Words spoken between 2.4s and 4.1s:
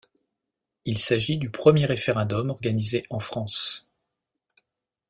organisé en France.